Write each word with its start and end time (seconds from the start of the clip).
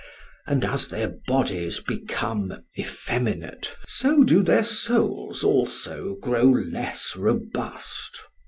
And 0.47 0.65
as 0.65 0.87
their 0.89 1.09
bodies 1.27 1.79
become 1.79 2.51
effeminate, 2.75 3.75
so 3.85 4.23
do 4.23 4.41
their 4.41 4.63
souls 4.63 5.43
also 5.43 6.15
grow 6.19 6.45
less 6.47 7.15
robust. 7.15 8.19